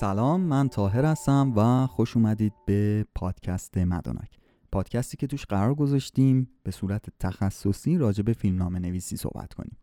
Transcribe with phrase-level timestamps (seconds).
[0.00, 4.38] سلام من تاهر هستم و خوش اومدید به پادکست مدانک
[4.72, 9.76] پادکستی که توش قرار گذاشتیم به صورت تخصصی راجع به فیلمنامه نویسی صحبت کنیم.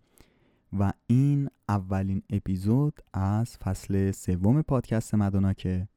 [0.79, 5.87] و این اولین اپیزود از فصل سوم پادکست مدانکه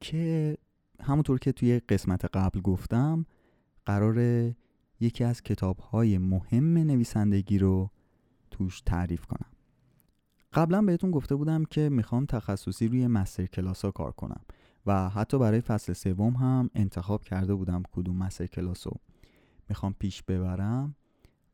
[0.00, 0.56] که
[1.00, 3.26] همونطور که توی قسمت قبل گفتم
[3.86, 4.18] قرار
[5.00, 7.90] یکی از کتاب های مهم نویسندگی رو
[8.50, 9.53] توش تعریف کنم.
[10.54, 14.40] قبلا بهتون گفته بودم که می‌خوام تخصصی روی مستر کلاس ها کار کنم
[14.86, 19.00] و حتی برای فصل سوم هم انتخاب کرده بودم کدوم مستر کلاس رو
[19.68, 20.96] می‌خوام پیش ببرم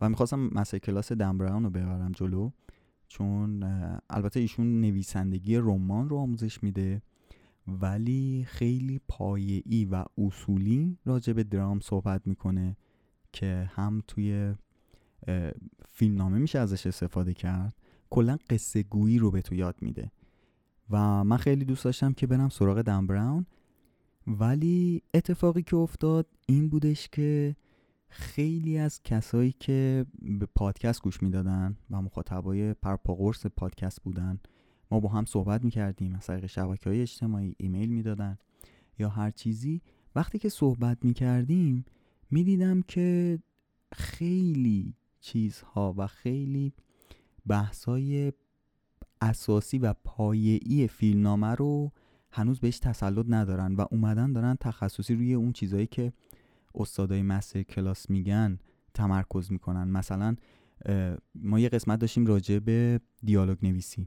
[0.00, 2.50] و می‌خواستم مستر کلاس دن رو ببرم جلو
[3.08, 3.62] چون
[4.10, 7.02] البته ایشون نویسندگی رمان رو آموزش میده
[7.66, 12.77] ولی خیلی پایه‌ای و اصولی راجع به درام صحبت می‌کنه
[13.32, 14.55] که هم توی
[15.88, 17.74] فیلمنامه میشه ازش استفاده کرد
[18.10, 20.10] کلا قصه گویی رو به تو یاد میده.
[20.91, 23.47] و من خیلی دوست داشتم که برم سراغ دن براون
[24.27, 27.56] ولی اتفاقی که افتاد این بودش که
[28.08, 34.41] خیلی از کسایی که به پادکست گوش می‌دادن و مخاطبای پرپاقرس پادکست بودن
[34.91, 38.38] ما با هم صحبت می‌کردیم از طریق شبکه های اجتماعی ایمیل می‌دادن
[38.98, 39.83] یا هر چیزی.
[40.14, 41.84] وقتی که صحبت می‌کردیم
[42.31, 43.38] می‌دیدم که
[43.92, 46.72] خیلی چیزها و خیلی
[47.51, 48.33] بحثای
[49.20, 51.93] اساسی و پایه‌ای فیلمنامه رو
[52.33, 56.12] هنوز بهش تسلط ندارن و اومدن دارن تخصصی روی اون چیزهایی که
[56.75, 58.59] استادای مستر کلاس میگن
[58.95, 59.89] تمرکز می‌کنن.
[59.89, 60.37] مثلا
[61.34, 64.06] ما یه قسمت داشتیم راجع به دیالوگ نویسی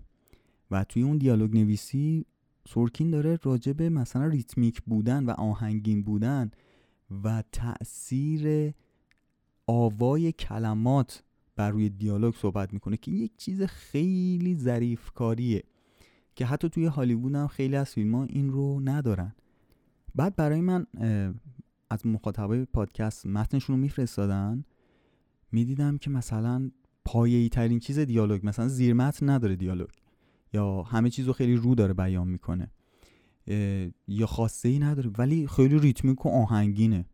[0.71, 2.25] و توی اون دیالوگ نویسی
[2.67, 6.51] سورکین داره راجع به مثلا ریتمیک بودن و آهنگین بودن
[7.23, 8.73] و تاثیر
[9.67, 11.23] آوای کلمات
[11.55, 15.63] بر روی دیالوگ صحبت می‌کنه که یک چیز خیلی ظریف کاریه
[16.35, 19.35] که حتی توی هالیوود هم خیلی از فیلم ها این رو ندارن.
[20.15, 20.85] بعد برای من
[21.89, 24.65] از مخاطبای پادکست متنشون رو میفرستادن
[25.51, 26.71] می‌دیدم که مثلا
[27.05, 29.89] پایه‌ای ترین چیز دیالوگ مثلا زیر متن نداره دیالوگ
[30.53, 32.71] یا همه چیز رو خیلی رو داره بیان می‌کنه
[34.07, 37.05] یا خاصه ای نداره ولی خیلی ریتمیک و آهنگینه.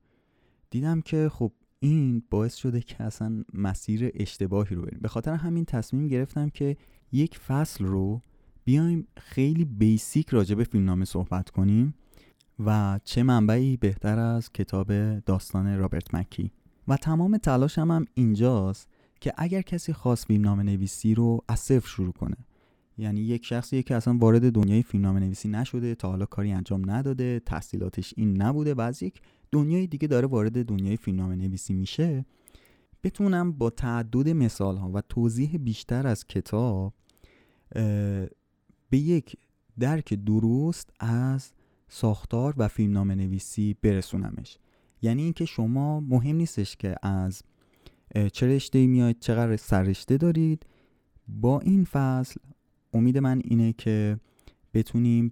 [0.69, 5.00] دیدم که خب این باعث شده که اصلا مسیر اشتباهی رو بریم.
[5.01, 6.78] به خاطر همین تصمیم گرفتم که
[7.12, 8.22] یک فصل رو
[8.66, 11.94] بیایم خیلی بیسیک راجع به فیلمنامه صحبت کنیم
[12.66, 16.51] و چه منبعی بهتر از کتاب داستان رابرت مکی.
[16.88, 18.88] و تمام تلاشم هم اینجاست
[19.22, 22.38] که اگر کسی خواست فیلمنامه نویسی رو از صفر شروع کنه.
[22.97, 27.39] یعنی یک شخصی که اصلا وارد دنیای فیلمنامه نویسی نشده تا حالا کاری انجام نداده
[27.45, 32.25] تحصیلاتش این نبوده و از یک دنیای دیگه داره وارد دنیای فیلمنامه نویسی میشه
[33.03, 36.93] بتونم با تعدد مثال ها و توضیح بیشتر از کتاب
[38.89, 39.38] به یک
[39.79, 41.51] درک درست از
[41.88, 44.57] ساختار و فیلمنامه نویسی برسونمش.
[45.01, 47.43] یعنی اینکه شما مهم نیستش که از
[48.33, 50.65] چه رشته میاید چقدر سررشته دارید.
[51.27, 52.39] با این فصل
[52.93, 54.19] امید من اینه که
[54.73, 55.31] بتونیم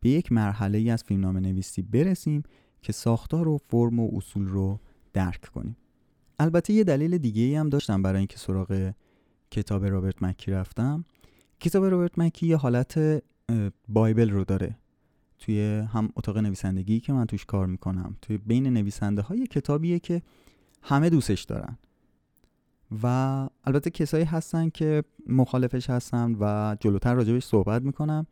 [0.00, 2.42] به یک مرحله ای از فیلمنامه نویسی برسیم
[2.82, 4.80] که ساختار و فرم و اصول رو
[5.12, 5.76] درک کنیم.
[6.38, 8.92] البته یه دلیل دیگه ای هم داشتم برای اینکه سراغ
[9.50, 11.04] کتاب رابرت مکی رفتم.
[11.60, 13.22] کتاب رابرت مکی یه حالت
[13.88, 14.76] بایبل رو داره.
[15.38, 20.22] توی هم اتاق نویسندگی که من توش کار می‌کنم توی بین نویسنده های کتابیه که
[20.82, 21.78] همه دوستش دارن.
[23.02, 23.06] و
[23.64, 28.26] البته کسایی هستن که مخالفش هستن و جلوتر راجبش صحبت می‌کنم.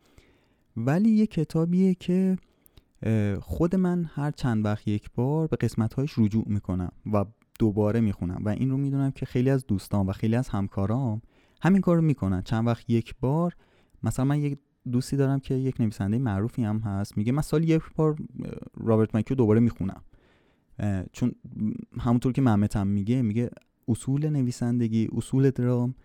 [0.77, 2.37] ولی یه کتابیه که
[3.41, 7.25] خود من هر چند وقت یک بار به قسمتهایش رجوع می‌کنم و
[7.59, 11.21] دوباره می‌خونم و این رو می‌دونم که خیلی از دوستان و خیلی از همکارام
[11.61, 12.41] همین کار رو می‌کنن.
[12.41, 13.55] چند وقت یک بار
[14.03, 14.59] مثلا من یک
[14.91, 18.15] دوستی دارم که یک نویسنده معروفی هم هست میگه من سال یک بار
[18.77, 20.01] رابرت مکیو دوباره می‌خونم.
[21.13, 21.31] چون
[21.99, 23.49] همونطور که محمد هم میگه میگه
[23.87, 25.95] اصول نویسندگی اصول درام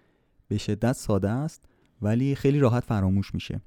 [0.48, 1.68] به شدت ساده است
[2.02, 3.60] ولی خیلی راحت فراموش میشه.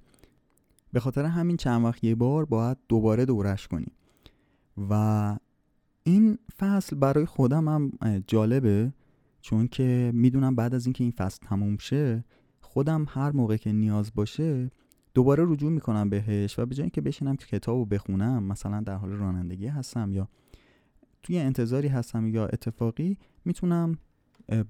[0.93, 3.91] به خاطر همین چند وقت یه بار باید دوباره دورش کنیم
[4.89, 5.35] و
[6.03, 7.91] این فصل برای خودم هم
[8.27, 8.93] جالبه
[9.41, 12.23] چون که می‌دونم بعد از اینکه این فصل تموم شه
[12.61, 14.71] خودم هر موقع که نیاز باشه
[15.13, 18.95] دوباره رجوع می‌کنم بهش و به جای اینکه بشینم که کتاب رو بخونم مثلا در
[18.95, 20.27] حال رانندگی هستم یا
[21.23, 23.97] توی انتظاری هستم یا اتفاقی می‌تونم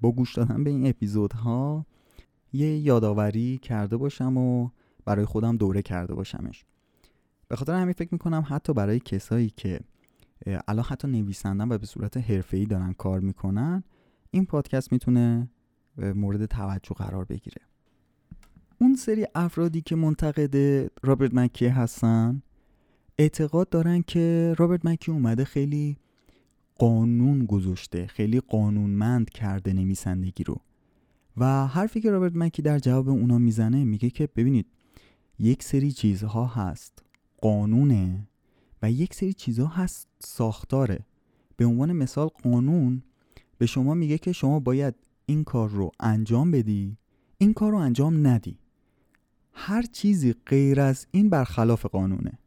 [0.00, 1.86] با گوش دادن به این اپیزودها
[2.52, 4.70] یه یادآوری کرده باشم و
[5.08, 6.64] برای خودم دوره کرده باشمش.
[7.48, 9.80] به خاطر همین فکر می‌کنم حتی برای کسایی که
[10.68, 13.82] الان حتی نویسندن و به صورت حرفه‌ای دارن کار می‌کنن
[14.30, 15.48] این پادکست می‌تونه
[15.96, 17.62] مورد توجه قرار بگیره.
[18.80, 22.42] اون سری افرادی که منتقد رابرت مکی هستن
[23.18, 25.96] اعتقاد دارن که رابرت مکی اومده خیلی
[26.78, 30.60] قانون گذاشته خیلی قانونمند کرده نویسندگی رو.
[31.36, 34.66] و حرفی که رابرت مکی در جواب اونا می‌زنه میگه که ببینید
[35.38, 37.02] یک سری چیزها هست
[37.40, 38.28] قانونه
[38.82, 41.06] و یک سری چیزها هست ساختاره.
[41.56, 43.02] به عنوان مثال قانون
[43.58, 44.94] به شما میگه که شما باید
[45.26, 46.96] این کار رو انجام بدی
[47.38, 48.58] این کار رو انجام ندی.
[49.52, 52.38] هر چیزی غیر از این برخلاف قانونه.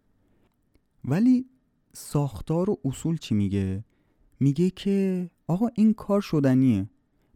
[1.06, 1.46] ولی
[1.94, 3.84] ساختار و اصول چی میگه؟
[4.40, 6.90] میگه که آقا این کار شدنیه.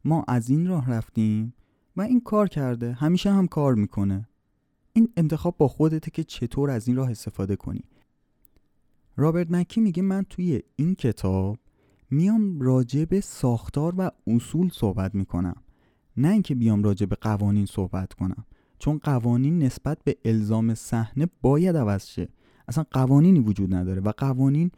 [0.06, 1.54] ما از این راه رفتیم
[1.98, 4.28] و این کار کرده همیشه هم کار می‌کنه.
[4.96, 7.84] این انتخاب با خودته که چطور از این راه استفاده کنی.
[9.18, 11.60] رابرت مکی میگه من توی این کتاب
[12.10, 15.56] میام راجع به ساختار و اصول صحبت می‌کنم.
[16.18, 18.46] نه اینکه بیام راجع به قوانین صحبت کنم.
[18.80, 22.30] چون قوانین نسبت به الزام صحنه باید عوض شه.
[22.68, 24.72] اصلا قوانینی وجود نداره و قوانین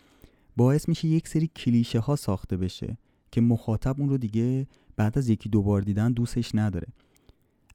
[0.56, 2.98] باعث میشه یک سری کلیشه ها ساخته بشه
[3.32, 6.88] که مخاطب اون رو دیگه بعد از یکی دوبار دیدن دوستش نداره.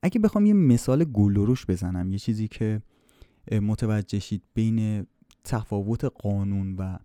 [0.03, 2.83] اگه بخوام یه مثال گلدروش بزنم یه چیزی که
[3.53, 5.07] متوجه شید بین
[5.45, 6.99] تفاوت قانون و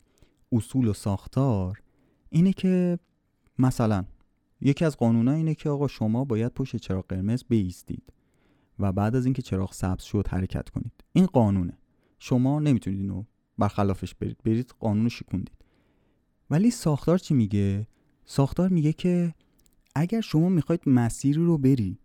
[0.52, 1.82] اصول و ساختار
[2.30, 3.00] اینه که
[3.60, 4.06] مثلا
[4.62, 8.04] یکی از قانونا اینه که آقا شما باید پشت چراغ قرمز بیستید
[8.80, 10.92] و بعد از اینکه چراغ سبز شد حرکت کنید.
[11.14, 11.78] این قانونه.
[12.20, 13.24] شما نمی‌تونید اینو
[13.58, 14.38] برخلافش برید.
[14.46, 15.66] برید قانون شکوندید.
[16.50, 17.88] ولی ساختار چی میگه؟
[18.26, 19.34] ساختار میگه که
[19.96, 22.00] اگر شما می‌خواید مسیری رو بری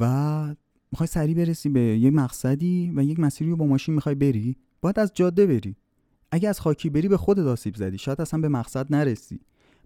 [0.00, 0.54] و
[0.92, 4.98] می‌خوای سریع برسی به یه مقصدی و یک مسیری رو با ماشین می‌خوای بری باید
[4.98, 5.76] از جاده بری.
[6.30, 9.40] اگه از خاکی بری به خود آسیب زدی شاید اصلا به مقصد نرسی.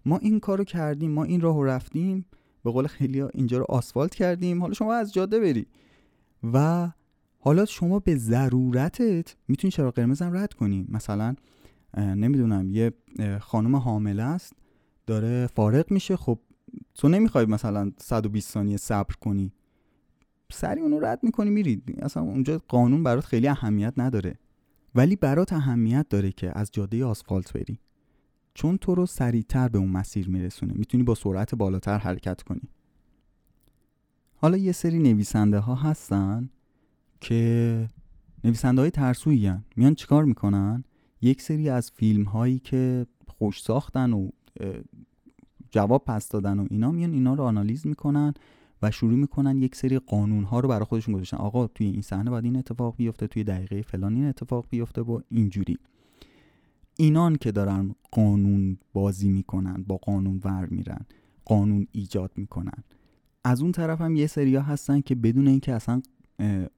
[0.07, 2.25] ما این کارو کردیم ما این راهو رفتیم.
[2.65, 4.61] به قول خیلی اینجا رو آسفالت کردیم.
[4.61, 5.67] حالا شما از جاده بری.
[6.53, 6.89] و
[7.39, 10.87] حالا شما به ضرورتت می‌تونی چراغ قرمز هم رد کنی.
[10.89, 11.35] مثلا
[11.97, 12.93] نمی‌دونم یه
[13.41, 14.53] خانم حامله است
[15.07, 16.17] داره فارغ میشه.
[16.17, 16.39] خب
[16.95, 19.53] تو نمی‌خوای مثلا 120 ثانیه صبر کنی.
[20.55, 21.83] سری اونو رد می‌کنی میری.
[21.99, 24.35] اصلا اونجا قانون برات خیلی اهمیت نداره.
[24.95, 27.79] ولی برات اهمیت داره که از جاده آسفالت بری.
[28.55, 30.75] چون تو رو سریعتر به اون مسیر میرسونه.
[30.77, 32.69] می‌تونی با سرعت بالاتر حرکت کنی.
[34.37, 36.51] حالا یه سری نویسنده ها هستن
[37.21, 37.91] که
[38.45, 39.53] نویسنده های ترسویی.
[39.77, 40.85] میان چیکار می‌کنن؟
[41.21, 44.29] یک سری از فیلم هایی که خوش ساختن و
[45.71, 48.35] جواب پس دادن و اینا میان اینا رو آنالیز می‌کنن.
[48.85, 51.37] و شروع می‌کنن یک سری قانون ها رو برای خودشون گذاشتن.
[51.37, 55.21] آقا توی این صحنه باید این اتفاق بیفته توی دقیقه فلان این اتفاق بیفته و
[55.31, 55.79] اینجوری.
[56.97, 61.07] اینان که دارن قانون بازی می‌کنن با قانون ور میرن
[61.45, 62.85] قانون ایجاد می‌کنن.
[63.45, 66.03] از اون طرف هم یه سریا هستن که بدون اینکه اصلا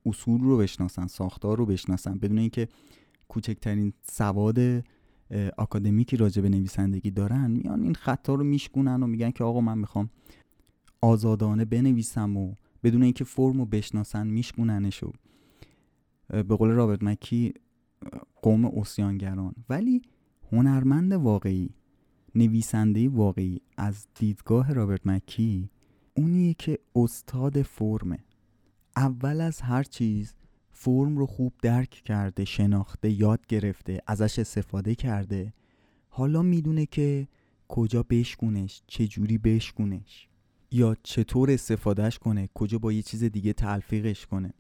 [0.06, 2.68] اصول رو بشناسن ساختار رو بشناسن بدون اینکه
[3.28, 4.58] کوچکترین سواد
[5.56, 9.78] آکادمیکی راجع به نویسندگی دارن میان این خطا رو میشکونن و میگن که آقا من
[9.78, 10.10] می‌خوام
[11.06, 15.12] آزادانه بنویسم و بدون اینکه فرم رو بشناسن میشکوننش و
[16.28, 17.54] به قول رابرت مکی
[18.42, 20.02] قوم اوسیانگران ولی
[20.52, 21.70] هنرمند واقعی
[22.34, 25.70] نویسنده واقعی از دیدگاه رابرت مکی
[26.16, 28.18] اونیه که استاد فرمه.
[28.96, 30.34] اول از هر چیز
[30.72, 35.52] فرم رو خوب درک کرده شناخته یاد گرفته ازش استفاده کرده.
[36.08, 37.28] حالا می‌دونه که
[37.68, 40.28] کجا بشکونش چجوری بشکونش.
[40.76, 44.52] یا چطور استفادهش کنه کجا با یه چیز دیگه تلفیقش کنه.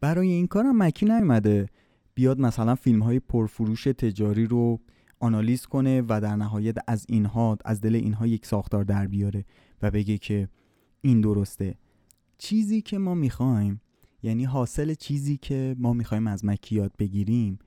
[0.00, 1.68] برای این کارم مکی نیومده
[2.14, 4.80] بیاد مثلا فیلم های پرفروش تجاری رو
[5.20, 9.44] آنالیز کنه و در نهایت از اینها از دل اینها یک ساختار در بیاره
[9.82, 10.48] و بگه که
[11.00, 11.74] این درسته.
[12.38, 13.80] چیزی که ما می‌خوایم
[14.22, 17.58] یعنی حاصل چیزی که ما می‌خوایم از مکی یاد بگیریم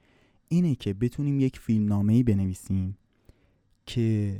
[0.48, 2.98] اینه که بتونیم یک فیلم نامه بنویسیم
[3.86, 4.40] که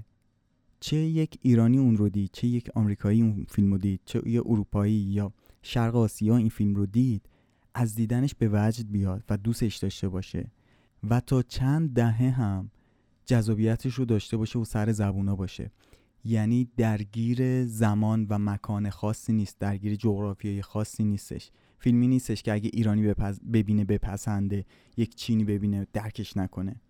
[0.80, 4.42] چه یک ایرانی اون رو دید چه یک آمریکایی اون فیلم رو دید چه یه
[4.46, 7.30] اروپایی یا شرق آسیا این فیلم رو دید
[7.74, 10.52] از دیدنش به وجد بیاد و دوستش داشته باشه.
[11.10, 12.72] و تا چند دهه هم
[13.26, 15.72] جذابیتش رو داشته باشه و سر زبونا باشه.
[16.24, 21.52] یعنی درگیر زمان و مکان خاصی نیست درگیر جغرافیای خاصی نیستش.
[21.80, 23.14] فیلمی نیستش که اگه ایرانی.
[23.54, 24.66] ببینه بپسنده
[24.98, 26.82] یک چینی ببینه درکش نکنه.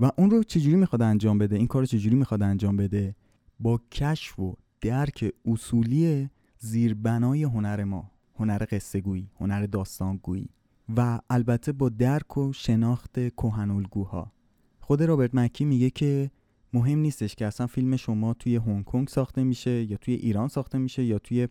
[0.00, 3.14] و اون رو چجوری می‌خواد انجام بده؟ این کار رو چجوری می‌خواد انجام بده؟
[3.60, 10.48] با کشف و درک اصولی زیربنای هنر ما هنر قصه گویی هنر داستان گویی
[10.96, 14.32] و البته با درک و شناخت کهنالگوها.
[14.80, 16.30] خود رابرت مکی میگه که
[16.72, 20.78] مهم نیستش که اصلا فیلم شما توی هنگ کنگ ساخته میشه یا توی ایران ساخته
[20.78, 21.48] میشه یا توی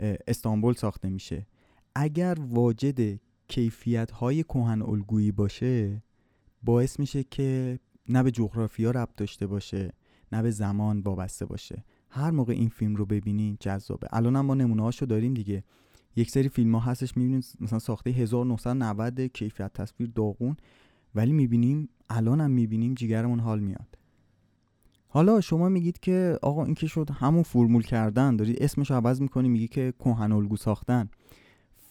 [0.00, 1.46] استانبول ساخته میشه.
[1.94, 6.02] اگر واجد کیفیت های کهن الگویی باشه
[6.62, 9.92] باعث میشه که نه به جغرافیا ربط داشته باشه
[10.32, 11.84] نه به زمان وابسته باشه.
[12.08, 14.08] هر موقع این فیلم رو ببینین جذابه.
[14.10, 15.64] الان هم ما نمونه هاشو داریم دیگه.
[16.16, 20.56] یک سری فیلم ها هستش می‌بینیم مثلا ساخته 1990 کیفیت تصویر داغون
[21.14, 23.98] ولی می‌بینیم الان هم می‌بینیم جیگرمون حال میاد.
[25.08, 29.48] حالا شما میگید که آقا این که شد همون فرمول کردن دارید اسمش عوض می‌کنی
[29.48, 31.08] میگی که کهن الگو ساختن.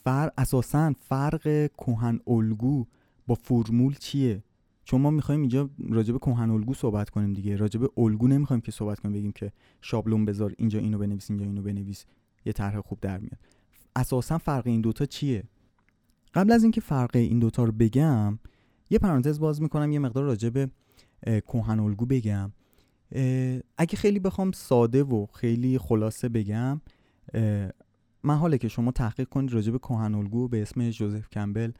[0.04, 2.86] فر اساسا فرق کهن الگو
[3.26, 4.42] با فرمول چیه؟
[4.84, 7.56] چون ما می‌خوایم اینجا راجب کهن الگو صحبت کنیم دیگه.
[7.56, 11.62] راجب الگو نمی‌خوایم که صحبت کنیم بگیم که شابلون بذار اینجا اینو بنویس اینجا اینو
[11.62, 12.04] بنویس
[12.44, 13.38] یه طرح خوب در میاد.
[13.96, 15.44] اساسا فرق این دوتا چیه؟
[16.34, 18.38] قبل از اینکه فرق این دوتا رو بگم
[18.90, 20.70] یه پرانتز باز می‌کنم یه مقدار راجب
[21.22, 22.52] کهن الگو بگم.
[23.78, 26.80] اگه خیلی بخوام ساده و خیلی خلاصه بگم
[28.22, 31.72] من حاله که شما تحقیق کنید راجب کهن الگو به اسم جوزف کمبل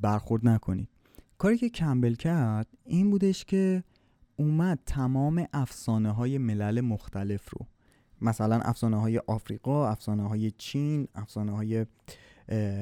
[0.00, 0.88] برخورد نکنید.
[1.38, 3.84] کاری که کمبل کرد این بودش که
[4.36, 7.66] اومد تمام افسانه های ملل مختلف رو.
[8.20, 11.86] مثلا افسانه های آفریقا، افسانه های چین، افسانه های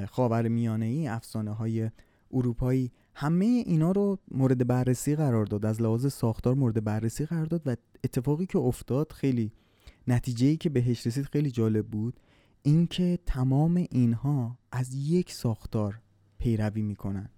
[0.09, 1.89] خاور میانه ای، افسانه های
[2.33, 5.65] اروپایی همه اینا رو مورد بررسی قرار داد.
[5.65, 9.51] از لحاظ ساختار مورد بررسی قرار داد و اتفاقی که افتاد خیلی
[10.07, 12.19] نتیجه ای که بهش رسید خیلی جالب بود
[12.63, 16.01] اینکه تمام اینها از یک ساختار
[16.37, 17.29] پیروی می‌کنن.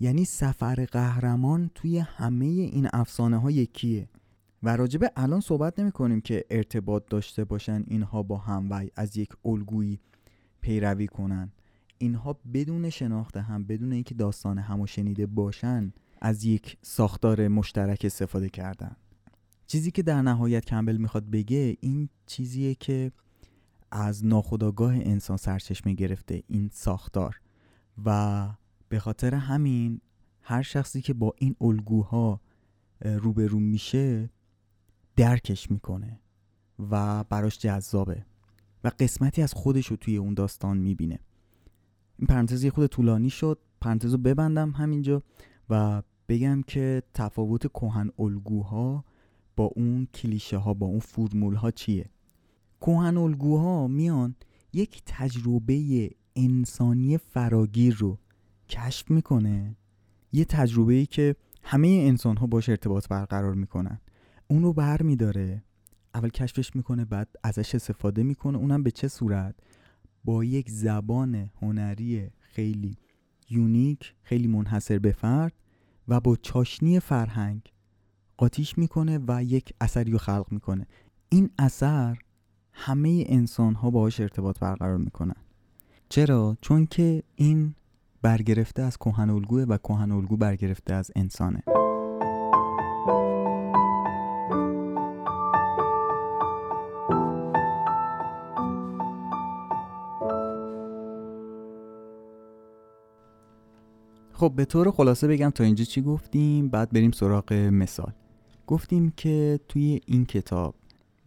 [0.00, 4.08] یعنی سفر قهرمان توی همه این افسانه ها یکیه
[4.62, 9.16] و راجبه الان صحبت نمی کنیم که ارتباط داشته باشن اینها با هم و از
[9.16, 10.00] یک الگویی
[10.60, 11.52] پیروی کنن.
[11.98, 18.48] اینها بدون شناخت هم بدون اینکه داستان همو شنیده باشن از یک ساختار مشترک استفاده
[18.48, 18.96] کردن.
[19.66, 23.12] چیزی که در نهایت کمبل می‌خواد بگه این چیزیه که
[23.90, 27.40] از ناخودآگاه انسان سرچشمه گرفته این ساختار.
[28.04, 28.48] و
[28.88, 30.00] به خاطر همین
[30.42, 32.40] هر شخصی که با این الگوها
[33.00, 34.30] روبرو میشه
[35.16, 36.20] درکش می‌کنه
[36.90, 38.26] و براش جذابه
[38.84, 41.18] و قسمتی از خودش رو توی اون داستان می‌بینه.
[42.18, 43.58] این پرانتز یه خود طولانی شد.
[43.80, 45.22] پرانتز رو ببندم همینجا
[45.70, 49.04] و بگم که تفاوت کهن الگوها
[49.56, 52.10] با اون کلیشه ها با اون فرمول ها چیه؟
[52.80, 54.34] کهن الگوها میان
[54.72, 58.18] یک تجربه انسانی فراگیر رو
[58.68, 59.76] کشف می‌کنه.
[60.32, 64.00] یه تجربه ای که همه انسان ها باش ارتباط برقرار می‌کنن.
[64.48, 65.62] اون رو بر میداره.
[66.14, 68.58] اول کشفش می‌کنه بعد ازش استفاده می‌کنه.
[68.58, 69.54] اونم به چه صورت؟
[70.24, 72.96] با یک زبان هنری خیلی
[73.50, 75.52] یونیک خیلی منحصر به فرد
[76.08, 77.72] و با چاشنی فرهنگ
[78.36, 80.86] قاطیش می‌کنه و یک اثری رو خلق می‌کنه.
[81.28, 82.18] این اثر
[82.72, 85.36] همه انسان ها باهاش ارتباط برقرار می‌کنن.
[86.08, 87.74] چرا؟ چون که این
[88.24, 91.62] برگرفته از کهن الگوه و کهن الگو برگرفته از انسانه.
[104.32, 108.12] خب به طور خلاصه بگم تا اینجا چی گفتیم؟ بعد بریم سراغ مثال.
[108.66, 110.74] گفتیم که توی این کتاب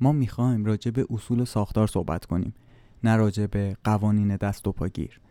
[0.01, 2.54] ما می‌خوایم راجع به اصول ساختار صحبت کنیم
[3.04, 5.22] نه راجع به قوانین دست و پاگیر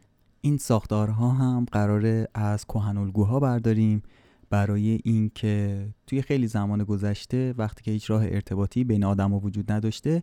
[0.46, 4.02] این ساختارها هم قراره از کهن الگوها برداریم
[4.50, 9.72] برای اینکه توی خیلی زمان گذشته وقتی که هیچ راه ارتباطی بین آدم ها وجود
[9.72, 10.22] نداشته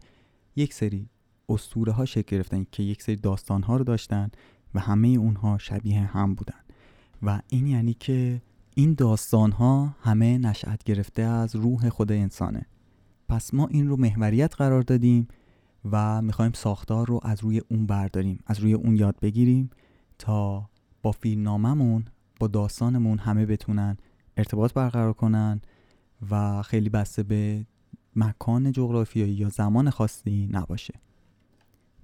[0.55, 1.09] یک سری
[1.49, 4.31] اسطوره ها شکل گرفتن که یک سری داستان ها رو داشتن
[4.75, 6.59] و همه اونها شبیه هم بودن.
[7.23, 8.41] و این یعنی که
[8.75, 12.65] این داستان ها همه نشأت گرفته از روح خود انسانه.
[13.29, 15.27] پس ما این رو محوریت قرار دادیم
[15.91, 19.69] و می‌خوایم ساختار رو از روی اون برداریم از روی اون یاد بگیریم
[20.23, 20.69] تا
[21.01, 22.05] با فیلمناممون
[22.39, 23.97] با داستانمون همه بتونن
[24.37, 25.61] ارتباط برقرار کنن
[26.31, 27.65] و خیلی بسته به
[28.15, 30.93] مکان جغرافیایی یا زمان خاصی نباشه.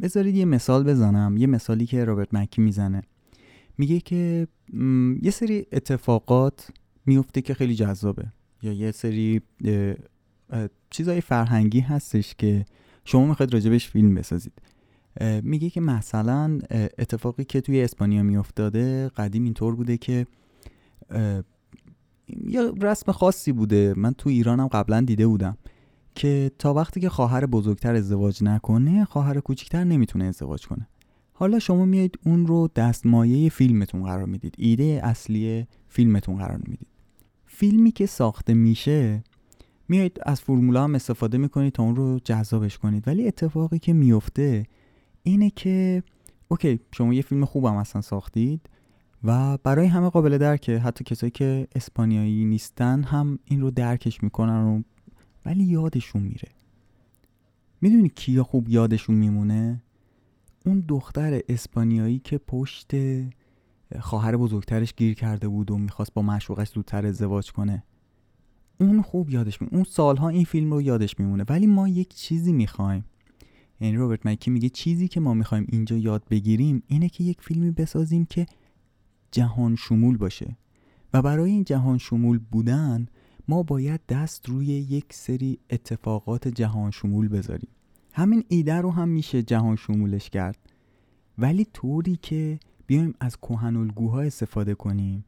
[0.02, 3.02] بذارید یه مثال بزنم یه مثالی که رابرت مکی می‌زنه.
[3.78, 4.48] میگه که
[5.22, 6.72] یه سری اتفاقات
[7.06, 8.26] میفته که خیلی جذابه.
[8.64, 9.42] یا یه سری
[10.90, 12.66] چیزای فرهنگی هستش که
[13.06, 14.62] شما می‌خواید راجبش فیلم بسازید.
[15.44, 20.26] میگه که مثلا اتفاقی که توی اسپانیا میافتاده قدیم اینطور بوده که
[22.48, 23.94] یه رسم خاصی بوده.
[23.98, 25.58] من تو ایرانم قبلا دیده بودم
[26.16, 30.88] که تا وقتی که خواهر بزرگتر ازدواج نکنه خواهر کوچکتر نمی‌تونه ازدواج کنه.
[31.34, 34.56] حالا شما میایید اون رو دستمایه فیلمتون قرار می‌دید.
[34.58, 36.88] ایده اصلی فیلمتون قرار می‌دید.
[37.46, 39.24] فیلمی که ساخته میشه
[39.90, 43.08] میایید از فرمولا هم استفاده می‌کنید تا اون رو جذابش کنید.
[43.08, 44.66] ولی اتفاقی که میفته
[45.24, 46.04] اینه که
[46.48, 48.70] اوکی شما یه فیلم خوبم اصلا ساختید
[49.24, 50.80] و برای همه قابل درکه.
[50.80, 54.82] حتی کسایی که اسپانیایی نیستن هم این رو درکش می‌کنن و
[55.46, 56.50] ولی یادشون میره.
[57.82, 59.84] می‌دونی کیا خوب یادشون میمونه؟
[60.66, 62.92] اون دختر اسپانیایی که پشت
[64.00, 67.84] خواهر بزرگترش گیر کرده بود و می‌خواست با معشوقش زودتر ازدواج کنه.
[68.80, 69.76] اون خوب یادش میمونه.
[69.76, 71.46] اون سالها این فیلم رو یادش میمونه.
[71.50, 73.06] ولی ما یک چیزی می‌خوایم.
[73.82, 77.72] یعنی روبرت مکی میگه چیزی که ما می‌خوایم اینجا یاد بگیریم اینه که یک فیلمی
[77.72, 78.46] بسازیم که
[79.32, 80.58] جهان شمول باشه.
[81.14, 83.08] و برای این جهان شمول بودن
[83.48, 87.70] ما باید دست روی یک سری اتفاقات جهان شمول بذاریم.
[88.14, 90.58] همین ایده رو هم میشه جهان شمولش کرد.
[91.38, 95.26] ولی طوری که بیایم از کهن الگوها استفاده کنیم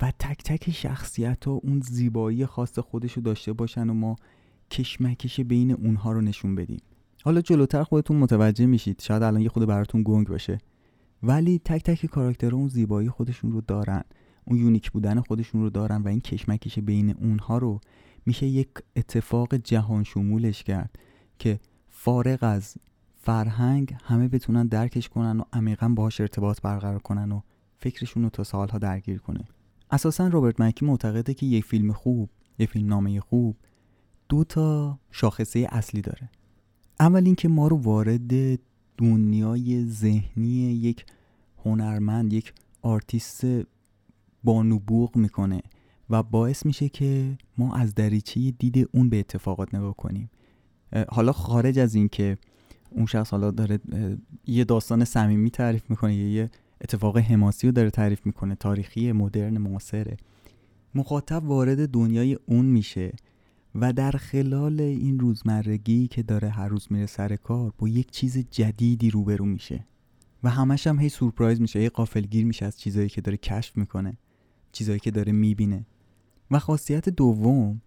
[0.00, 4.16] و تک تک شخصیت ها اون زیبایی خاص خودش رو داشته باشن و ما
[4.70, 6.80] کشمکش بین اونها رو نشون بدیم.
[7.26, 10.58] حالا جلوتر خودتون متوجه میشید شاید الان یه خود براتون گنگ باشه.
[11.22, 14.02] ولی تک تک کاراکترها اون زیبایی خودشون رو دارن
[14.44, 17.80] اون یونیک بودن خودشون رو دارن و این کشمکش بین اونها رو
[18.26, 20.96] میشه یک اتفاق جهان شمولش کرد
[21.38, 22.76] که فارغ از
[23.16, 27.40] فرهنگ همه بتونن درکش کنن و عمیقا باهاش ارتباط برقرار کنن و
[27.78, 29.44] فکرشون رو تا سالها درگیر کنه.
[29.90, 33.56] اساسا روبرت مکی معتقده که یک فیلم خوب یک فیلم نامه خوب
[34.28, 36.30] دو تا شاخصه اصلی داره.
[37.00, 38.58] اول اینکه ما رو وارد
[38.98, 41.04] دنیای ذهنی یک
[41.64, 43.46] هنرمند یک آرتیست
[44.44, 45.62] بانوبوغ می‌کنه
[46.10, 50.30] و باعث میشه که ما از دریچه دید اون به اتفاقات نگاه کنیم.
[51.08, 52.38] حالا خارج از اینکه
[52.90, 53.78] اون شخص حالا داره
[54.46, 56.50] یه داستان صمیمی تعریف می‌کنه یه
[56.80, 60.16] اتفاق حماسی رو داره تعریف می‌کنه تاریخی مدرن معاصره.
[60.94, 63.12] مخاطب وارد دنیای اون میشه.
[63.80, 68.38] و در خلال این روزمرگی که داره هر روز میره سر کار با یک چیز
[68.50, 69.86] جدیدی روبرو میشه.
[70.42, 74.18] و همش هم هی سورپرایز میشه هی قافلگیر میشه از چیزایی که داره کشف می‌کنه
[74.72, 75.86] چیزایی که داره می‌بینه.
[76.50, 77.80] و خاصیت دوم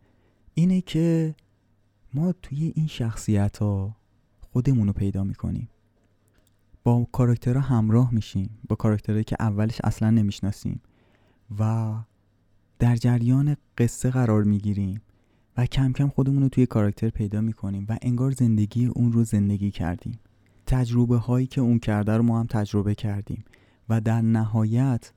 [0.54, 1.36] اینه که
[2.14, 3.96] ما توی این شخصیت ها
[4.42, 5.70] خودمون رو پیدا می‌کنیم.
[6.84, 10.82] با کاراکترها همراه میشیم با کاراکترهایی که اولش اصلا نمی‌شناسیم.
[11.60, 11.96] و
[12.80, 15.02] در جریان قصه قرار می‌گیریم.
[15.60, 19.72] و کم کم خودمون رو توی کاراکتر پیدا می‌کنیم و انگار زندگی اون رو زندگی
[19.72, 20.20] کردیم.
[20.66, 23.46] تجربه هایی که اون کرده رو ما هم تجربه کردیم
[23.90, 25.12] و در نهایت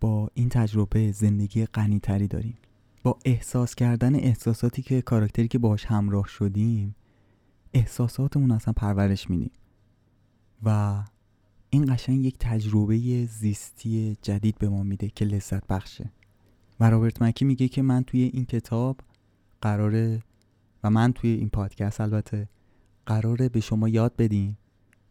[0.00, 2.58] با این تجربه زندگی غنیتری داریم.
[3.02, 6.94] با احساس کردن احساساتی که کاراکتری که باش همراه شدیم
[7.74, 9.50] احساساتمون اصلا پرورش میدیم.
[10.62, 10.98] و
[11.70, 16.10] این قشنگ یک تجربه زیستی جدید به ما میده که لذت بخشه.
[16.80, 18.96] و رابرت مکی میگه که من توی این کتاب
[19.60, 20.22] قراره
[20.84, 22.48] و من توی این پادکست البته
[23.06, 24.58] قراره به شما یاد بدیم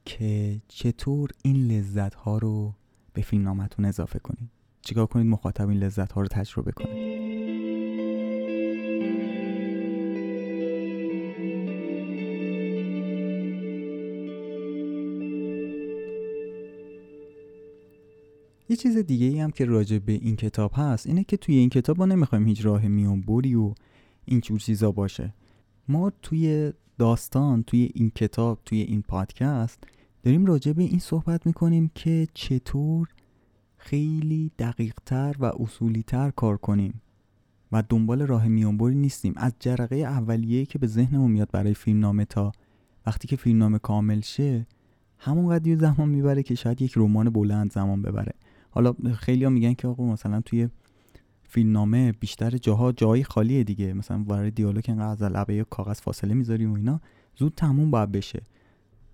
[0.05, 2.73] که چطور این لذت ها رو
[3.13, 4.49] به فیلم نامتون اضافه کنید
[4.81, 7.17] چیکار کنید مخاطب این لذت ها رو تجربه کنید
[18.69, 21.69] یه چیز دیگه ای هم که راجع به این کتاب هست اینه که توی این
[21.69, 23.73] کتاب ما نمی‌خوایم هیچ راه میون بری و
[24.27, 25.33] این جور چیزا باشه.
[25.87, 29.83] ما توی داستان توی این کتاب توی این پادکست
[30.23, 33.07] داریم راجع به این صحبت می‌کنیم که چطور
[33.77, 37.01] خیلی دقیقتر و اصولیتر کار کنیم
[37.71, 39.33] و دنبال راه میانبری نیستیم.
[39.37, 42.51] از جرقه اولیه که به ذهنمون میاد برای فیلمنامه تا
[43.05, 44.67] وقتی که فیلمنامه کامل شه
[45.17, 48.33] همون قدیر زمان می‌بره که شاید یک رمان بلند زمان ببره.
[48.69, 50.69] حالا خیلی ها میگن که آقا مثلا توی
[51.47, 53.93] فیلمنامه بیشتر جاها جایی خالیه دیگه.
[53.93, 57.01] مثلا برای دیالوگ انقدر از لبه یا کاغذ فاصله می‌ذاریم و اینا
[57.35, 58.41] زود تموم باید بشه.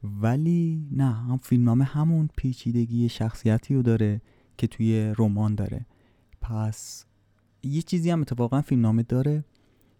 [0.03, 4.21] ولی نه هم فیلمنامه همون پیچیدگی شخصیتی رو داره
[4.57, 5.85] که توی رمان داره.
[6.41, 7.05] پس
[7.63, 9.45] یه چیزی هم اتفاقا فیلمنامه داره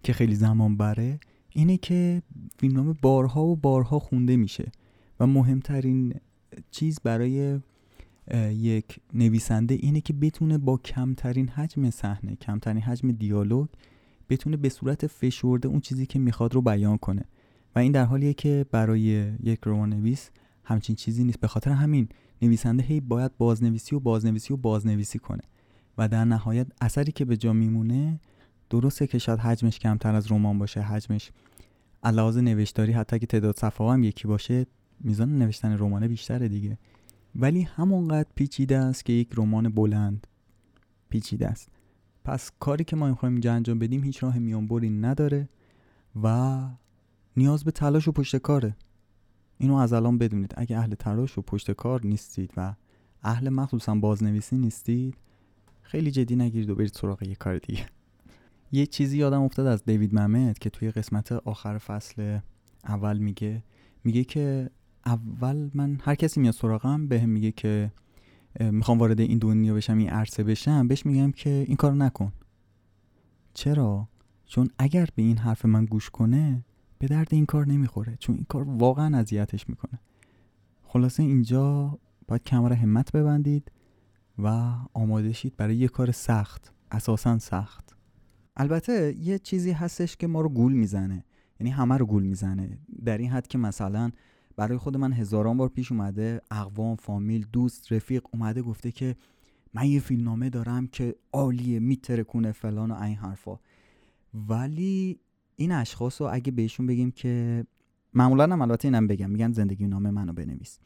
[0.04, 1.20] که خیلی زمان بره
[1.50, 2.22] اینه که
[2.58, 4.72] فیلمنامه بارها و بارها خونده میشه.
[5.20, 6.14] و مهمترین
[6.72, 7.60] چیز برای
[8.52, 13.68] یک نویسنده اینه که بتونه با کمترین حجم صحنه کمترین حجم دیالوگ
[14.30, 17.26] بتونه به صورت فشرده اون چیزی که می‌خواد رو بیان کنه.
[17.76, 19.00] و این در حالیه که برای
[19.44, 20.30] یک رمان نویس
[20.64, 21.40] همچین چیزی نیست.
[21.40, 22.10] به خاطر همین
[22.42, 25.44] نویسنده هی باید بازنویسی و بازنویسی و بازنویسی کنه.
[25.98, 28.20] و در نهایت اثری که به جا میمونه
[28.70, 31.32] درسته که شاید حجمش کمتر از رمان باشه حجمش
[32.04, 34.66] علاوه نوشتاری حتی که تعداد صفحه هم یکی باشه
[35.00, 36.78] میزان نوشتن رمانه بیشتره دیگه.
[37.36, 40.28] ولی همونقدر پیچیده است که یک رمان بلند
[41.10, 41.70] پیچیده است.
[42.24, 45.50] پس کاری که ما می‌خوایم اینجا انجام بدیم هیچ راه میانبری نداره
[46.24, 46.62] و
[47.38, 48.76] نیاز به تلاش و پشت کاره.
[49.58, 50.54] اینو از الان بدونید.
[50.58, 52.76] اگه اهل تراش و پشت کار نیستید و
[53.24, 55.18] اهل مخصوصا بازنویسی نیستید
[55.82, 57.86] خیلی جدی نگیرید و برید سراغ یه کار دیگه.
[58.72, 62.40] یه چیزی یادم افتاد از دیوید ممت که توی قسمت آخر فصل
[62.84, 63.64] اول میگه.
[64.04, 64.70] میگه که
[65.06, 67.92] اول من هر کسی میاد سراغم به هم میگه که
[68.60, 72.34] می‌خوام وارد این دنیا بشم این عرصه بشم بهش میگم که این کار نکن.
[73.54, 74.08] چرا؟
[74.46, 76.66] چون اگر به این حرف من گوش کنه
[77.00, 80.00] به درد این کار نمی‌خوره چون این کار واقعا اذیتش می‌کنه.
[80.84, 83.72] خلاصه اینجا باید کمر همت ببندید
[84.38, 84.48] و
[84.94, 87.96] آماده شید برای یه کار سخت اساسا سخت.
[88.58, 91.26] البته یه چیزی هستش که ما رو گول می‌زنه
[91.60, 92.78] یعنی همه رو گول می‌زنه.
[93.06, 94.12] در این حد که مثلا
[94.56, 99.16] برای خود من هزاران بار پیش اومده اقوام فامیل دوست رفیق اومده گفته که
[99.74, 103.60] من یه فیلمنامه دارم که عالیه میترکونه فلان و این حرفا.
[104.34, 105.20] ولی
[105.56, 107.66] این اشخاص رو اگه بهشون بگیم که
[108.14, 110.80] معمولا هم البته اینم بگم میگن زندگی نامه منو بنویس.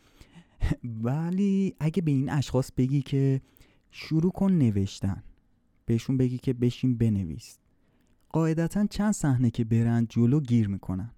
[1.04, 3.42] ولی اگه به این اشخاص بگی که
[3.92, 5.24] شروع کن نوشتن
[5.86, 7.58] بهشون بگی که بشین بنویس.
[8.30, 11.12] قاعدتا چند صحنه که برن جلو گیر می‌کنن.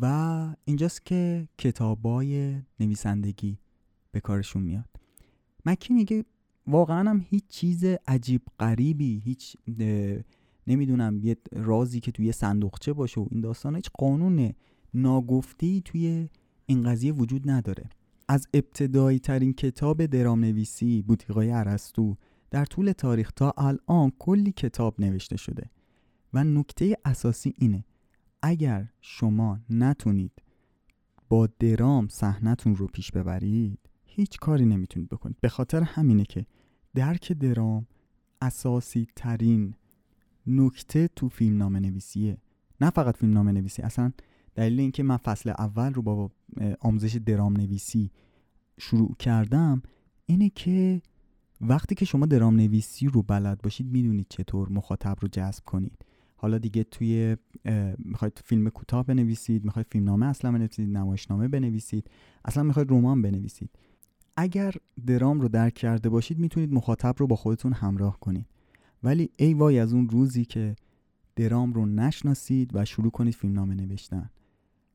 [0.00, 3.58] و اینجاست که کتابای نویسندگی
[4.12, 4.88] به کارشون میاد.
[5.66, 6.24] مکی میگه
[6.66, 9.56] واقعا هم هیچ چیز عجیب غریبی هیچ
[10.66, 14.52] نمی‌دونم یه رازی که توی صندوقچه باشه و این داستان هیچ قانون
[14.94, 16.28] ناگفتی توی
[16.66, 17.84] این قضیه وجود نداره.
[18.28, 22.16] از ابتدایی ترین کتاب درام نویسی بوتیقای عرستو
[22.50, 25.70] در طول تاریخ تا الان کلی کتاب نوشته شده
[26.32, 27.84] و نکته اساسی اینه
[28.42, 30.32] اگر شما نتونید
[31.28, 35.36] با درام صحنتون رو پیش ببرید هیچ کاری نمی‌تونید بکنید.
[35.40, 36.46] به خاطر همینه که
[36.94, 37.86] درک درام
[38.42, 39.74] اساسی ترین
[40.46, 42.38] نکته تو فیلم نامه نویسیه
[42.80, 44.12] نه فقط فیلم نامه نویسی اصلا
[44.54, 46.30] دلیل اینکه من فصل اول رو با
[46.80, 48.10] آموزش درام نویسی
[48.78, 49.82] شروع کردم
[50.26, 51.02] اینه که
[51.60, 56.04] وقتی که شما درام نویسی رو بلد باشید می‌دونید چطور مخاطب رو جذب کنید.
[56.42, 57.36] حالا دیگه توی
[57.98, 62.10] می‌خواید فیلم کوتاه بنویسید می‌خواید فیلمنامه اصلا بنویسید نمایشنامه بنویسید
[62.44, 63.70] اصلا می‌خواید رمان بنویسید.
[64.36, 64.74] اگر
[65.06, 68.46] درام رو درک کرده باشید می‌تونید مخاطب رو با خودتون همراه کنید.
[69.02, 70.76] ولی ای وای از اون روزی که
[71.36, 74.30] درام رو نشناسید و شروع کنید فیلمنامه نوشتن.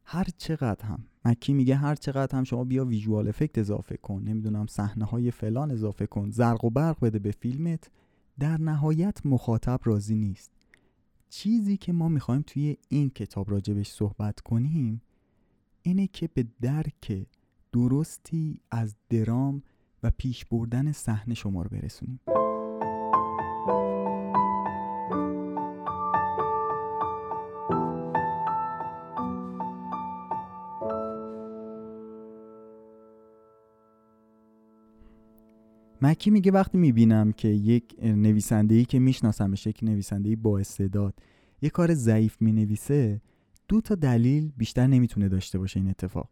[0.05, 1.03] هر چقدر هم.
[1.25, 5.71] مکی میگه هر چقدر هم شما بیا ویژوال افکت اضافه کن نمی‌دونم صحنه های فلان
[5.71, 7.89] اضافه کن زرق و برق بده به فیلمت
[8.39, 10.54] در نهایت مخاطب راضی نیست.
[11.35, 15.01] چیزی که ما می‌خوایم توی این کتاب راجبش صحبت کنیم
[15.81, 17.27] اینه که به درک
[17.73, 19.63] درستی از درام
[20.03, 22.19] و پیش بردن صحنه شما رو برسونیم.
[36.05, 41.13] مکی میگه وقتی می‌بینم که یک نویسنده که میشناسمش یک نویسنده با استعداد
[41.61, 43.21] یه کار ضعیف می‌نویسه
[43.67, 46.29] دو تا دلیل بیشتر نمی‌تونه داشته باشه این اتفاق.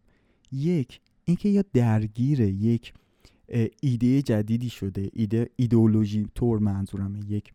[0.52, 2.94] یک اینکه یا درگیر یک
[3.82, 7.54] ایده جدیدی شده ایده ایدئولوژی طور منظورمه یک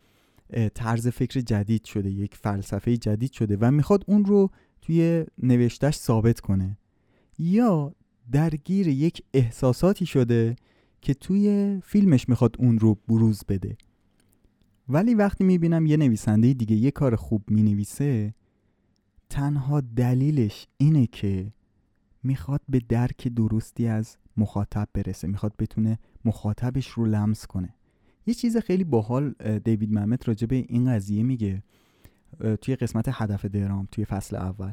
[0.74, 4.50] طرز فکر جدید شده یک فلسفه جدید شده و می‌خواد اون رو
[4.82, 6.78] توی نوشتش ثابت کنه.
[7.38, 7.94] یا
[8.32, 10.56] درگیر یک احساساتی شده
[11.00, 13.76] که توی فیلمش می‌خواد اون رو بروز بده.
[14.88, 18.34] ولی وقتی می‌بینم یه نویسنده دیگه یه کار خوب می‌نویسه
[19.30, 21.52] تنها دلیلش اینه که
[22.22, 27.74] می‌خواد به درک درستی از مخاطب برسه می‌خواد بتونه مخاطبش رو لمس کنه.
[28.26, 29.34] یه چیز خیلی باحال
[29.64, 31.62] دیوید محمد راجع به این قضیه میگه
[32.60, 34.72] توی قسمت هدف درام توی فصل اول.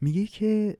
[0.00, 0.76] میگه که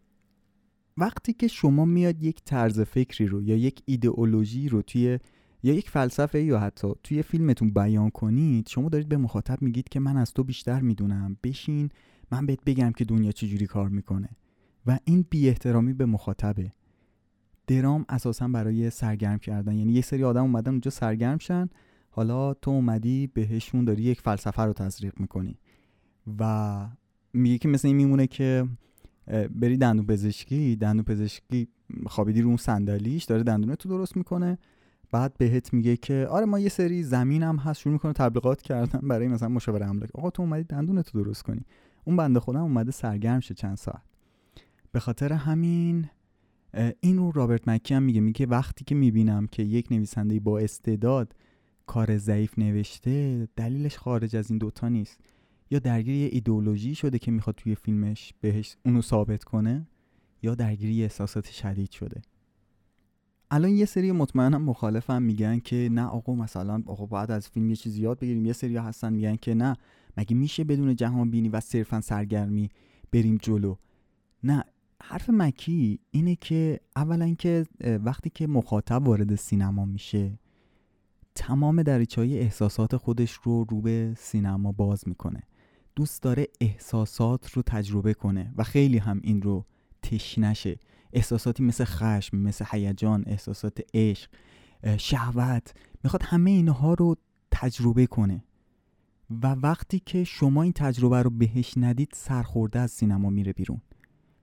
[0.96, 5.18] وقتی که شما میاد یک طرز فکری رو یا یک ایدئولوژی رو توی
[5.62, 10.00] یا یک فلسفه یا حتی توی فیلمتون بیان کنید شما دارید به مخاطب میگید که
[10.00, 11.36] من از تو بیشتر می‌دونم.
[11.42, 11.88] بشین
[12.32, 14.28] من بهت بگم که دنیا چجوری کار می‌کنه.
[14.86, 16.72] و این بی احترامی به مخاطبه.
[17.66, 19.76] درام اساسا برای سرگرم کردن.
[19.76, 21.68] یعنی یه سری آدم اومدن اونجا سرگرم شن
[22.10, 25.58] حالا تو اومدی بهشون داری یک فلسفه رو تزریق می‌کنی.
[26.38, 26.86] و
[27.32, 28.68] میگه که مثل این میمونه که
[29.54, 31.68] بری دندون پزشکی دندون پزشکی
[32.06, 34.58] خوابیدی رو اون صندلیش داره دندونه تو درست می‌کنه.
[35.12, 39.08] بعد بهت میگه که آره ما یه سری زمین هم هست شروع می‌کنه تبلیغات کردن
[39.08, 41.60] برای مثلا مشاور املاک آقا تو اومدی دندونه تو درست کنی.
[42.04, 44.02] اون بنده خودم اومده سرگرم شه چند ساعت.
[44.92, 46.08] به خاطر همین
[47.00, 48.20] این رو رابرت مکی هم میگه.
[48.20, 51.34] میگه وقتی که می‌بینم که یک نویسنده با استعداد
[51.86, 55.20] کار ضعیف نوشته دلیلش خارج از این دوتا نیست.
[55.70, 59.86] یا درگیر یه ایدئولوژی شده که می‌خواد توی فیلمش بهش اونو ثابت کنه
[60.42, 62.22] یا درگیری احساسات شدید شده؟
[63.50, 67.76] الان یه سری مطمئنم مخالفم میگن که نه آقا مثلا آقا باید از فیلم یه
[67.76, 68.46] چیزی یاد بگیریم.
[68.46, 69.76] یه سری هستن میگن که نه
[70.16, 72.68] مگه میشه بدون جهان بینی و صرفا سرگرمی
[73.12, 73.76] بریم جلو؟
[74.44, 74.64] نه
[75.02, 77.66] حرف مکی اینه که اولا که
[78.04, 80.38] وقتی که مخاطب وارد سینما میشه
[81.34, 85.42] تمام دریچه احساسات خودش رو رو به سینما باز می‌کنه.
[85.96, 89.64] دوست داره احساسات رو تجربه کنه و خیلی هم این رو
[90.02, 90.78] تشنشه
[91.12, 94.30] احساساتی مثل خشم مثل هیجان احساسات عشق
[94.96, 95.74] شهوت
[96.04, 97.16] می‌خواد همه اینها رو
[97.50, 98.44] تجربه کنه.
[99.42, 103.80] و وقتی که شما این تجربه رو بهش ندید سرخورده از سینما میره بیرون.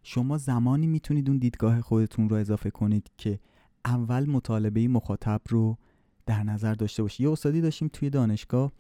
[0.04, 3.40] شما زمانی می‌تونید اون دیدگاه خودتون رو اضافه کنید که
[3.86, 5.78] اول مطالبه مخاطب رو
[6.26, 8.72] در نظر داشته باشید یه استادی داشتیم توی دانشگاه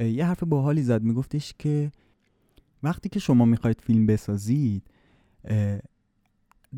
[0.00, 1.90] یه حرف باحالی زد میگفتش که
[2.82, 4.82] وقتی که شما می‌خواید فیلم بسازید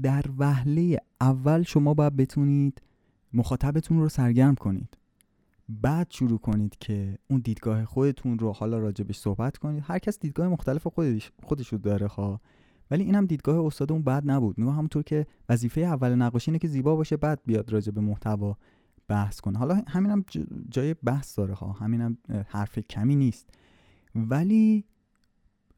[0.03, 2.83] در وهله اول شما باید بتونید
[3.33, 4.99] مخاطبتون رو سرگرم کنید.
[5.69, 9.83] بعد شروع کنید که اون دیدگاه خودتون رو حالا راجبش صحبت کنید.
[9.87, 12.41] هر کس دیدگاه مختلف خودش خودش رو داره ها.
[12.91, 14.59] ولی اینم دیدگاه استاد اون بد نبود.
[14.59, 18.57] میگه همونطور که وظیفه اول نقاشی اینه که زیبا باشه بعد بیاد راجع به محتوا.
[19.13, 19.59] بحث کنه.
[19.59, 20.25] حالا همینم
[20.69, 23.51] جای بحث داره ها همینم حرف کمی نیست.
[24.15, 24.85] ولی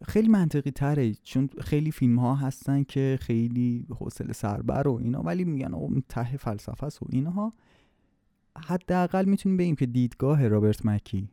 [0.05, 1.15] خیلی منطقی تره.
[1.15, 6.37] چون خیلی فیلم ها هستن که خیلی حوصله سربر و اینا ولی میگن اون ته
[6.37, 7.53] فلسفه است و اینها.
[8.59, 11.29] حداقل می‌تونیم بگیم که دیدگاه رابرت مکی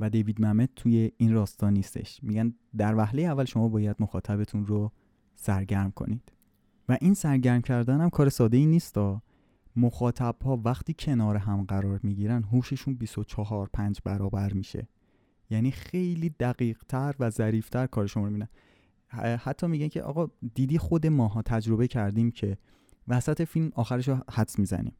[0.00, 2.20] و دیوید ممت توی این راستا نیستش.
[2.22, 4.92] میگن در وهله اول شما باید مخاطبتون رو
[5.34, 6.32] سرگرم کنید.
[6.88, 8.94] و این سرگرم کردن هم کار ساده ای نیست
[9.76, 14.88] مخاطب ها وقتی کنار هم قرار می‌گیرن هوششون 24 5 برابر میشه.
[15.50, 18.48] یعنی خیلی دقیق تر و ظریفتر کار شما رو میدن
[19.36, 22.58] حتی میگن که آقا دیدی خود ماها تجربه کردیم که
[23.08, 24.94] وسط فیلم آخرش رو حدس می‌زنیم.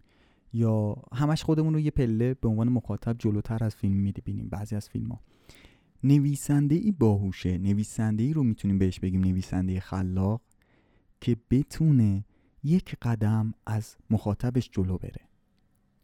[0.53, 4.89] یا همش خودمون رو یه پله به عنوان مخاطب جلوتر از فیلم می‌بینیم بعضی از
[4.89, 5.21] فیلم ها
[6.05, 7.59] نویسنده ای باهوشه.
[7.59, 10.41] نویسنده ای رو می‌تونیم بهش بگیم نویسنده خلاق
[11.21, 12.25] که بتونه
[12.65, 15.29] یک قدم از مخاطبش جلو بره.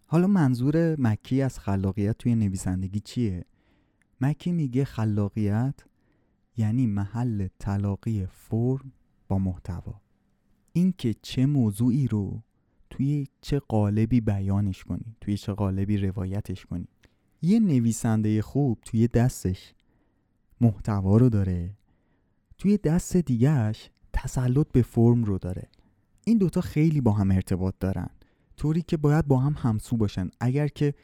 [0.06, 3.44] حالا منظور مکی از خلاقیت توی نویسندگی چیه؟
[4.20, 5.74] مکی میگه خلاقیت
[6.56, 8.92] یعنی محل تلاقی فرم
[9.28, 10.00] با محتوا.
[10.72, 12.42] اینکه چه موضوعی رو
[12.90, 16.88] توی چه قالبی بیانش کنی توی چه قالبی روایتش کنی.
[17.42, 19.74] یه نویسنده خوب توی دستش
[20.60, 21.76] محتوا رو داره
[22.58, 25.68] توی دست دیگهش تسلط به فرم رو داره.
[26.28, 28.08] این دوتا خیلی با هم ارتباط دارن.
[28.56, 30.30] طوری که باید با هم همسو باشن.
[30.40, 30.94] اگر که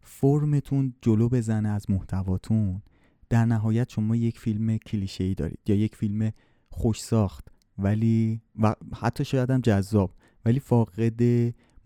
[0.00, 2.82] فرمتون جلو بزنه از محتواتون
[3.30, 6.32] در نهایت شما یک فیلم کلیشه ای دارید یا یک فیلم
[6.68, 7.48] خوش ساخت.
[7.78, 10.14] ولی و حتی شاید هم جذاب.
[10.44, 11.22] ولی فاقد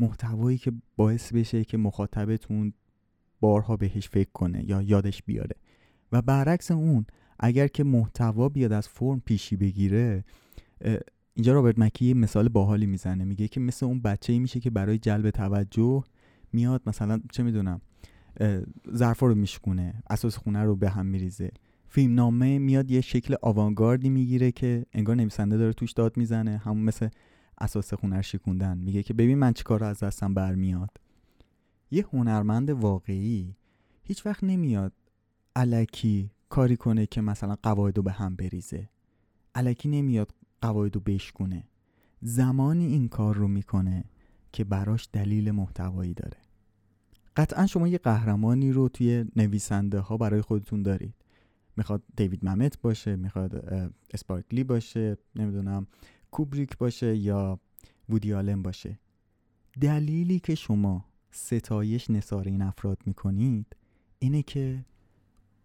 [0.00, 2.72] محتوایی که باعث بشه که مخاطبتون
[3.40, 5.56] بارها بهش فکر کنه یا یادش بیاره.
[6.12, 7.06] و برعکس اون
[7.40, 10.24] اگر که محتوا بیاد از فرم پیشی بگیره
[11.38, 13.24] اینجا رابرت مکی مثال باحالی می‌زنه.
[13.24, 16.04] میگه که مثل اون بچه ای میشه که برای جلب توجه
[16.52, 17.80] میاد مثلا چه می‌دونم
[18.94, 21.50] ظرفا رو میشکونه اساس خونه رو به هم میریزه.
[21.88, 26.84] فیلم نامه میاد یه شکل آوانگاردی می‌گیره که انگار نویسنده داره توش داد می‌زنه همون
[26.84, 27.08] مثل
[27.58, 28.78] اساس خونه شکوندن.
[28.78, 30.90] میگه که ببین من چیکار از دستم برمیاد.
[31.90, 33.54] یه هنرمند واقعی
[34.02, 34.92] هیچ وقت نمیاد
[35.56, 38.88] علکی کاری کنه که مثلا قواعد رو به هم بریزه.
[39.54, 41.64] علکی نمیاد قواعد رو بشکونه.
[42.20, 44.04] زمانی این کار رو می‌کنه
[44.52, 46.36] که براش دلیل محتوایی داره.
[47.36, 51.14] قطعا شما یه قهرمانی رو توی نویسنده ها برای خودتون دارید.
[51.76, 53.54] می‌خواد دیوید ممت باشه می‌خواد
[54.14, 55.86] اسپارکلی باشه نمی‌دونم
[56.30, 57.60] کوبریک باشه یا
[58.08, 58.98] وودی آلن باشه.
[59.80, 63.76] دلیلی که شما ستایش نصار این افراد می‌کنید
[64.18, 64.84] اینه که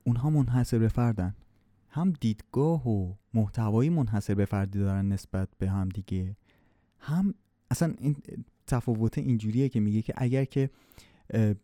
[0.03, 1.35] اونها منحصر به فردن.
[1.93, 6.35] هم دیدگاه و محتوایی منحصر به فردی دارن نسبت به هم دیگه.
[6.99, 7.33] هم
[7.71, 8.15] اصلا این
[8.67, 10.69] تفاوت اینجوریه که میگه که اگر که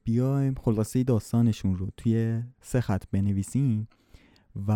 [0.03, 3.87] بیایم خلاصه داستانشون رو توی سه خط بنویسیم
[4.67, 4.71] و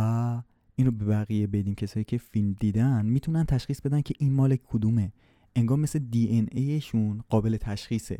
[0.75, 1.75] این رو به بقیه بدیم.
[1.75, 5.11] کسایی که فیلم دیدن می‌تونن تشخیص بدن که این مال کدومه.
[5.55, 8.19] انگار مثل دی این ایشون قابل تشخیصه.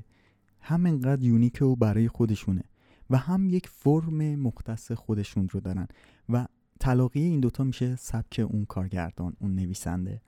[0.61, 2.63] هم انقدر یونیکه و برای خودشونه
[3.09, 5.87] و هم یک فرم مختص خودشون رو دارن
[6.29, 6.47] و
[6.83, 10.21] تلاقی این دوتا میشه سبک اون کارگردان اون نویسنده.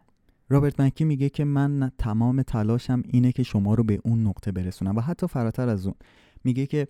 [0.49, 4.95] رابرت مکی میگه که من تمام تلاشم اینه که شما رو به اون نقطه برسونم
[4.95, 5.95] و حتی فراتر از اون.
[6.43, 6.87] میگه که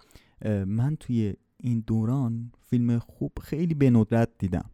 [0.66, 4.70] من توی این دوران فیلم خوب خیلی به ندرت دیدم.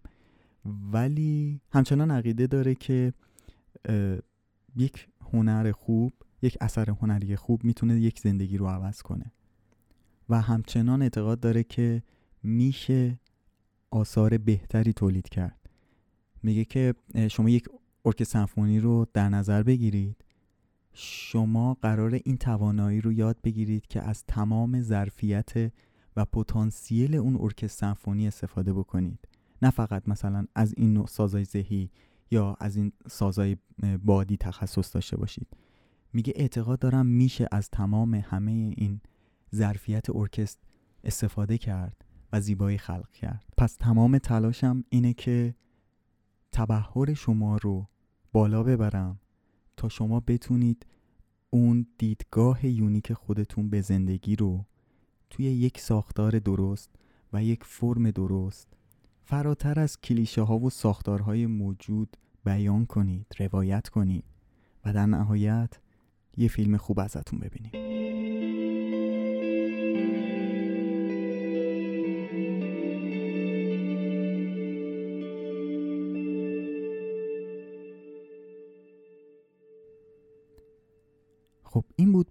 [0.66, 3.14] ولی همچنان عقیده داره که
[4.76, 9.32] یک هنر خوب یک اثر هنری خوب می‌تونه یک زندگی رو عوض کنه.
[10.30, 12.04] و همچنان اعتقاد داره که
[12.44, 13.20] میشه
[13.92, 15.70] آثار بهتری تولید کرد.
[16.44, 16.94] میگه که
[17.32, 17.66] شما یک
[18.06, 20.26] ارک سمفونی رو در نظر بگیرید.
[20.94, 25.72] شما قرار این توانایی رو یاد بگیرید که از تمام ظرفیت
[26.16, 29.28] و پتانسیل اون ارکستر سمفونی استفاده بکنید.
[29.62, 31.90] نه فقط مثلا از این نوع سازای ذهی
[32.32, 33.58] یا از این سازای
[34.06, 35.48] بادی تخصص داشته باشید.
[36.14, 39.02] میگه اعتقاد دارم میشه از تمام همه این
[39.56, 40.62] ظرفیت ارکستر
[41.04, 42.06] استفاده کرد.
[42.34, 43.46] و زیبایی خلق کرد.
[43.58, 45.56] پس تمام تلاشم اینه که
[46.52, 47.88] تبهر شما رو
[48.32, 49.20] بالا ببرم
[49.78, 50.86] تا شما بتونید
[51.50, 54.66] اون دیدگاه یونیک خودتون به زندگی رو
[55.30, 56.90] توی یک ساختار درست
[57.34, 58.68] و یک فرم درست
[59.24, 64.24] فراتر از کلیشه ها و ساختارهای موجود بیان کنید روایت کنید
[64.86, 65.80] و در نهایت
[66.38, 68.11] یه فیلم خوب ازتون ببینیم.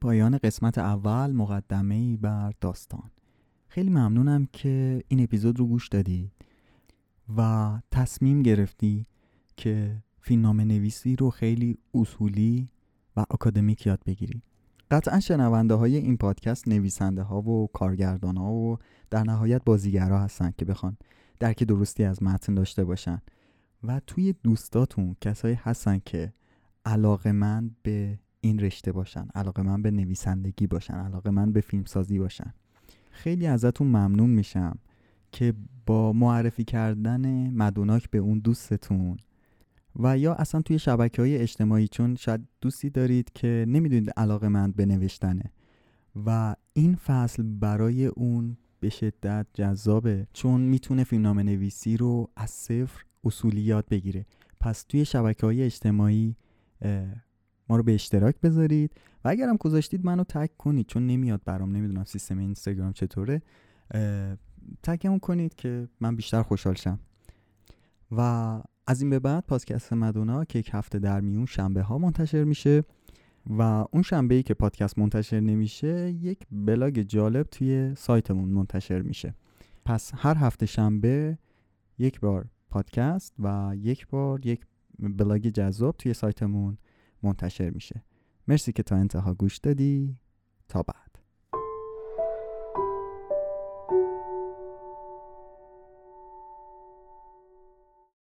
[0.01, 3.11] پایان قسمت اول مقدمه ای بر داستان.
[3.69, 6.31] خیلی ممنونم که این اپیزود رو گوش دادی
[7.37, 9.07] و تصمیم گرفتی
[9.57, 12.69] که فیلمنامه نویسی رو خیلی اصولی
[13.17, 14.43] و اکادمیک یاد بگیری.
[14.91, 18.79] قطعا شنونده های این پادکست نویسنده ها و کارگردان ها و
[19.11, 20.97] در نهایت بازیگرها هستن که بخوان
[21.41, 23.23] درک درستی از متن داشته باشن.
[23.85, 26.33] و توی دوستاتون کسایی هستن که
[26.85, 32.19] علاقه من به این رشته باشن علاقه من به نویسندگی باشن علاقه من به فیلمسازی
[32.19, 32.55] باشن.
[33.11, 34.79] خیلی ازتون ممنون میشم
[35.33, 35.55] که
[35.87, 39.17] با معرفی کردن مدوناک به اون دوستتون
[39.97, 44.73] و یا اصلا توی شبکه های اجتماعی چون شاید دوستی دارید که نمی‌دونید علاقه من
[44.73, 45.53] به نوشتنه
[46.27, 53.05] و این فصل برای اون به شدت جذابه چون می‌تونه فیلمنامه نویسی رو از صفر
[53.25, 54.27] اصولی یاد بگیره.
[54.61, 56.37] پس توی شبکه های اجتماعی
[57.71, 58.91] ما رو به اشتراک بذارید
[59.25, 63.43] و اگرم گذاشتید منو تک کنید چون نمیاد برام نمی‌دونم سیستم اینستاگرام چطوره
[64.83, 66.99] تکمون کنید که من بیشتر خوشحال شم.
[68.13, 68.21] و
[68.87, 72.85] از این به بعد پادکست مدونا که یک هفته در میون شنبه ها منتشر میشه
[73.47, 79.35] و اون شنبه ای که پادکست منتشر نمیشه یک بلاگ جالب توی سایتمون منتشر میشه.
[79.85, 81.39] پس هر هفته شنبه
[81.99, 84.61] یک بار پادکست و یک بار یک
[84.99, 86.79] بلاگ جذاب توی سایتمون
[87.23, 88.05] منتشر میشه.
[88.49, 90.17] مرسی که تا انتها گوش دادی.
[90.69, 91.10] تا بعد.